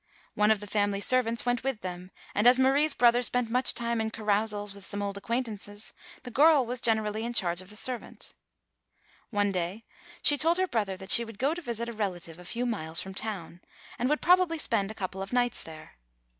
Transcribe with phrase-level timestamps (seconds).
[0.33, 4.01] One of the family servants went with them, and as Marie's brother spent much time
[4.01, 5.93] in carousals with some old acquaintances,
[6.23, 8.33] the girl was generally in charge of the servant.
[9.29, 9.83] One day
[10.23, 12.99] she told her brother that she would go to visit a relative a few miles
[12.99, 13.99] from town, 254 THE TALKING HANDKERCHIEF.
[13.99, 15.91] and would probably spend a couple of nights there.